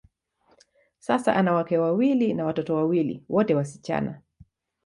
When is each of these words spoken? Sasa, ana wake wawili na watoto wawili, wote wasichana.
Sasa, 0.99 1.33
ana 1.35 1.53
wake 1.53 1.77
wawili 1.77 2.33
na 2.33 2.45
watoto 2.45 2.75
wawili, 2.75 3.23
wote 3.29 3.55
wasichana. 3.55 4.21